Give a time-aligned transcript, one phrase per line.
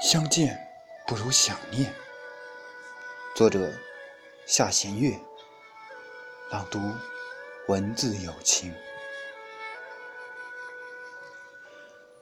[0.00, 0.58] 相见
[1.06, 1.94] 不如想念。
[3.36, 3.70] 作者：
[4.46, 5.14] 夏弦月。
[6.50, 6.80] 朗读：
[7.68, 8.74] 文字有情。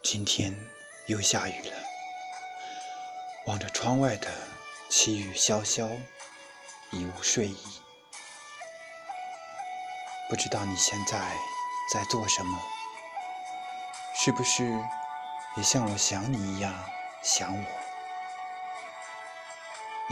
[0.03, 0.53] 今天
[1.06, 1.77] 又下雨了，
[3.46, 4.29] 望着窗外的
[4.90, 5.88] 凄雨潇潇，
[6.90, 7.80] 已无睡意。
[10.29, 11.16] 不知道你现在
[11.95, 12.58] 在做什么？
[14.16, 14.64] 是不是
[15.56, 16.74] 也像我想你一样？
[17.23, 17.64] 想我，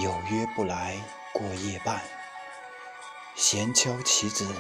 [0.03, 0.99] 有约不来
[1.33, 2.03] 过夜半，
[3.37, 4.53] 闲敲棋子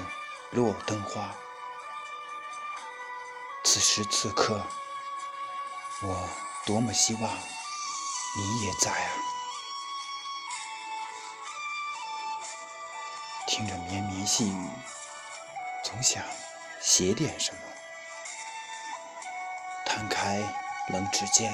[0.51, 1.34] 落灯花。
[3.65, 4.65] 此时此刻，
[6.03, 6.29] 我
[6.65, 7.23] 多么希望
[8.37, 9.11] 你也在啊！
[13.48, 14.70] 听着绵绵细雨，
[15.84, 16.23] 总想
[16.81, 17.61] 写点什么，
[19.84, 20.39] 摊开
[20.89, 21.53] 冷指尖。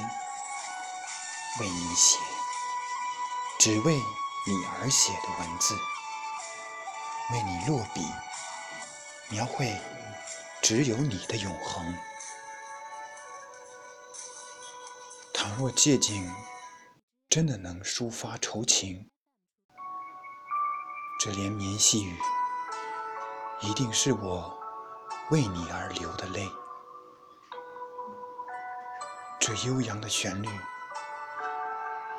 [1.59, 2.17] 为你写，
[3.59, 5.75] 只为你而写的文字，
[7.31, 8.01] 为你落笔，
[9.29, 9.79] 描绘
[10.63, 11.95] 只有你的永恒。
[15.31, 16.33] 倘若借景
[17.29, 19.11] 真的能抒发愁情，
[21.19, 22.17] 这连绵细雨
[23.61, 24.59] 一定是我
[25.29, 26.49] 为你而流的泪。
[29.39, 30.49] 这悠扬的旋律。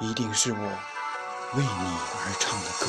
[0.01, 2.87] 一定是我为你而唱的歌，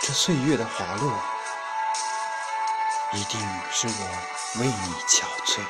[0.00, 1.12] 这岁月的滑落，
[3.12, 3.40] 一定
[3.72, 5.60] 是我为你憔悴；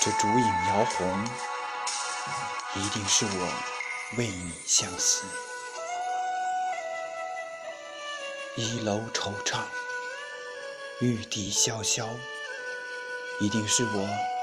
[0.00, 1.28] 这烛影摇红，
[2.76, 3.52] 一定是我
[4.16, 5.26] 为你相思。
[8.56, 9.58] 一楼惆怅，
[11.00, 12.08] 玉笛萧萧，
[13.38, 14.35] 一定是我。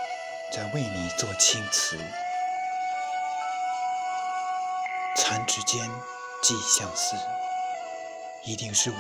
[0.56, 1.98] 在为你做青瓷，
[5.16, 5.90] 残指间
[6.44, 7.16] 寄相思，
[8.44, 8.96] 一定是我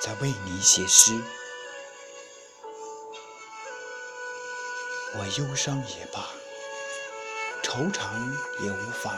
[0.00, 1.12] 在为你写诗。
[5.18, 6.26] 我忧伤也罢，
[7.62, 8.08] 惆怅
[8.64, 9.14] 也无妨，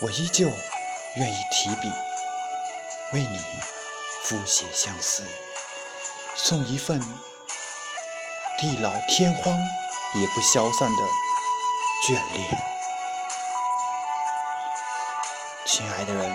[0.00, 0.48] 我依旧
[1.14, 1.88] 愿意提笔
[3.12, 3.38] 为你
[4.24, 5.22] 复写相思，
[6.34, 7.00] 送一份
[8.58, 9.56] 地老天荒。
[10.16, 11.02] 也不消散的
[12.06, 12.48] 眷恋，
[15.66, 16.30] 亲爱的人，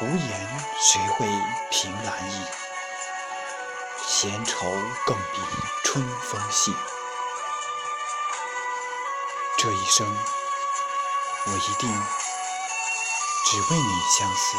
[0.00, 0.48] 无言
[0.80, 1.26] 谁会
[1.70, 2.44] 凭栏意？
[4.04, 4.66] 闲愁
[5.06, 5.40] 更比
[5.84, 6.74] 春风细。
[9.56, 10.04] 这一生，
[11.46, 11.88] 我一定
[13.46, 14.58] 只为你相思，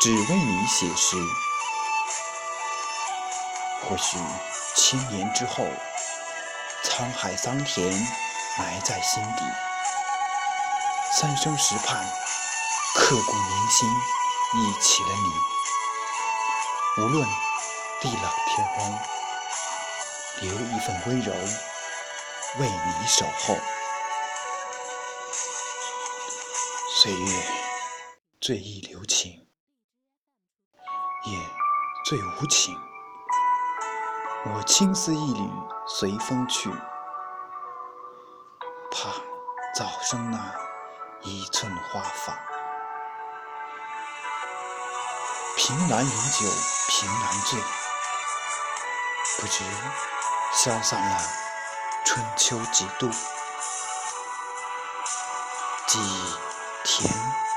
[0.00, 1.16] 只为你写诗。
[3.88, 4.18] 或许。
[4.74, 5.64] 千年之后，
[6.84, 7.92] 沧海桑田
[8.58, 9.44] 埋在心底，
[11.12, 12.04] 三生石畔
[12.94, 13.88] 刻骨铭心
[14.54, 17.02] 忆起了你。
[17.02, 17.26] 无论
[18.00, 18.98] 地老天荒，
[20.40, 21.32] 留一份温柔
[22.58, 23.56] 为你守候。
[26.96, 27.42] 岁月
[28.40, 29.46] 最易留情，
[31.24, 31.38] 也
[32.04, 32.91] 最无情。
[34.44, 35.48] 我青丝一缕
[35.86, 36.68] 随风去，
[38.90, 39.10] 怕
[39.72, 40.52] 早生那
[41.20, 42.36] 一寸花发。
[45.56, 46.48] 凭栏饮酒
[46.88, 47.60] 凭栏醉，
[49.38, 49.62] 不知
[50.52, 51.18] 消散了
[52.04, 53.08] 春秋几度。
[55.86, 56.34] 记忆
[56.82, 57.08] 甜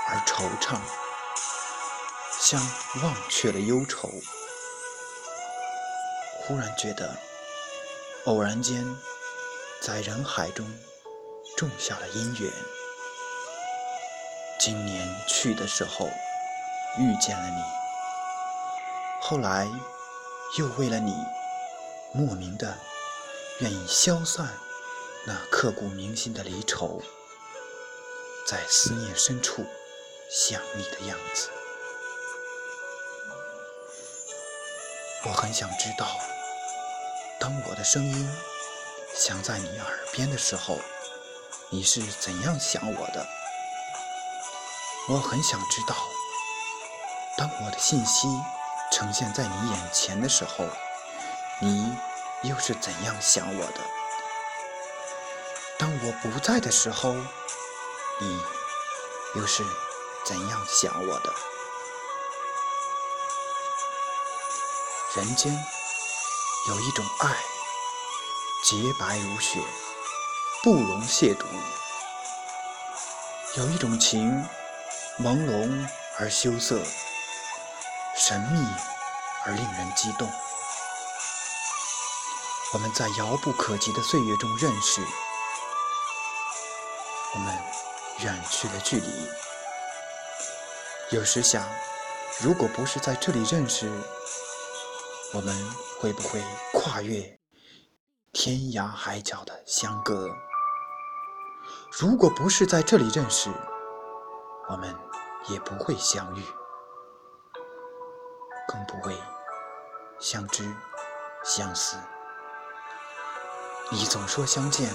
[0.07, 0.77] 而惆怅，
[2.31, 2.61] 像
[3.01, 4.11] 忘却了忧愁。
[6.47, 7.09] 忽然觉得，
[8.25, 8.85] 偶然间
[9.81, 10.63] 在人海中
[11.57, 12.53] 种下了姻缘。
[14.59, 16.07] 今年去的时候
[16.99, 17.63] 遇见了你，
[19.21, 19.67] 后来
[20.59, 21.15] 又为了你
[22.13, 22.77] 莫名的
[23.59, 24.47] 愿意消散
[25.25, 27.01] 那刻骨铭心的离愁，
[28.45, 29.65] 在思念深处
[30.29, 31.49] 想你的样子。
[35.27, 36.05] 我很想知道。
[37.45, 38.27] 当我的声音
[39.13, 40.79] 响在你耳边的时候，
[41.69, 43.23] 你是怎样想我的？
[45.09, 45.95] 我很想知道，
[47.37, 48.27] 当我的信息
[48.91, 50.67] 呈现在你眼前的时候，
[51.61, 51.95] 你
[52.41, 53.81] 又是怎样想我的？
[55.77, 58.41] 当我不在的时候，你
[59.35, 59.63] 又是
[60.25, 61.31] 怎样想我的？
[65.17, 65.74] 人间。
[66.67, 67.29] 有一种爱，
[68.63, 69.59] 洁白如雪，
[70.63, 71.45] 不容亵渎。
[73.55, 74.43] 有一种情，
[75.19, 76.81] 朦胧而羞涩，
[78.17, 78.67] 神秘
[79.43, 80.27] 而令人激动。
[82.73, 85.05] 我们在遥不可及的岁月中认识，
[87.35, 87.55] 我们
[88.21, 89.29] 远去了距离。
[91.11, 91.63] 有时想，
[92.39, 93.87] 如果不是在这里认识，
[95.31, 95.55] 我们
[96.05, 96.39] 会不会
[96.71, 97.39] 跨越
[98.31, 100.29] 天涯海角的相隔？
[101.91, 103.49] 如果不是在这里认识，
[104.69, 104.95] 我们
[105.47, 106.43] 也不会相遇，
[108.67, 109.17] 更不会
[110.19, 110.71] 相知
[111.43, 111.97] 相思。
[113.89, 114.87] 你总说相见，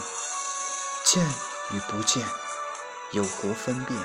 [1.05, 1.27] 见
[1.73, 2.25] 与不见
[3.11, 3.97] 有何分别？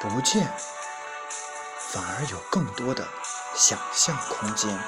[0.00, 0.52] 不见，
[1.78, 3.06] 反而有更多的。
[3.54, 4.78] 想象空间。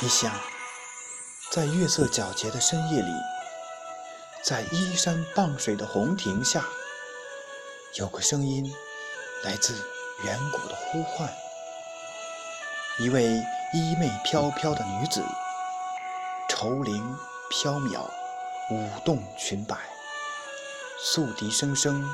[0.00, 0.34] 你想，
[1.52, 3.12] 在月色皎洁的深夜里，
[4.42, 6.64] 在依山傍水的红亭下，
[7.94, 8.74] 有个声音
[9.44, 9.72] 来自
[10.24, 11.32] 远古的呼唤。
[12.98, 13.22] 一位
[13.72, 15.22] 衣袂飘飘的女子，
[16.48, 17.16] 愁灵
[17.48, 18.02] 飘渺，
[18.72, 19.78] 舞动裙摆，
[20.98, 22.04] 素笛声声，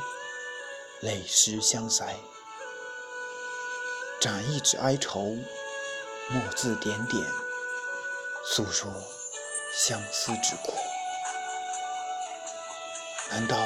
[1.01, 2.15] 泪湿香腮。
[4.21, 5.39] 展一纸哀愁，
[6.29, 7.25] 墨字点点，
[8.45, 8.91] 诉说
[9.75, 10.73] 相思之苦。
[13.31, 13.57] 难道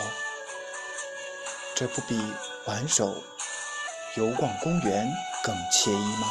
[1.74, 2.34] 这不比
[2.66, 3.22] 挽手
[4.16, 5.10] 游逛公园
[5.42, 6.28] 更惬意吗？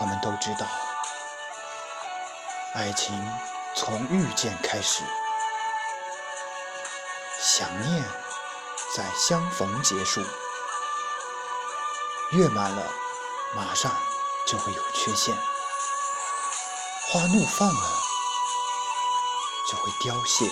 [0.00, 0.66] 我们都知道，
[2.74, 3.14] 爱情
[3.74, 5.02] 从遇见开始，
[7.40, 8.04] 想念。
[8.96, 10.22] 在相逢结束，
[12.30, 12.92] 月满了，
[13.56, 13.90] 马上
[14.54, 15.34] 就会有缺陷；
[17.10, 18.02] 花怒放了，
[19.68, 20.46] 就会凋谢；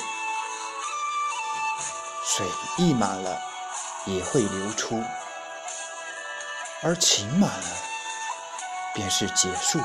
[2.25, 2.45] 水
[2.79, 3.41] 溢满了，
[4.07, 4.97] 也会流出；
[6.83, 7.77] 而情满了，
[8.93, 9.79] 便是结束。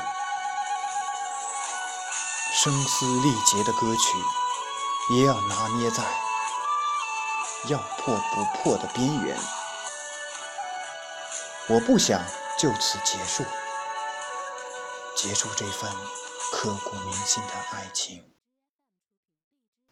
[2.56, 6.04] 声嘶力竭的歌曲，也要拿捏在。
[7.66, 9.38] 要破不破的边缘，
[11.68, 12.20] 我不想
[12.58, 13.46] 就此结束，
[15.28, 15.92] 结束这份
[16.54, 18.24] 刻骨铭心的爱情。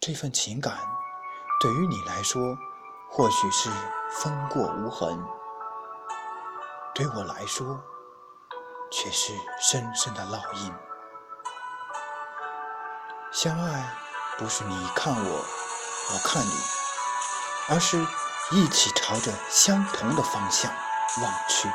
[0.00, 0.78] 这份情感
[1.60, 2.56] 对于你来说
[3.10, 3.68] 或许是
[4.10, 5.22] 风过无痕，
[6.94, 7.78] 对我来说
[8.90, 10.72] 却是深深的烙印。
[13.30, 13.94] 相爱
[14.38, 15.44] 不是你看我，
[16.14, 16.50] 我看你。
[17.68, 18.02] 而是
[18.52, 20.72] 一起朝着相同的方向
[21.20, 21.68] 望去。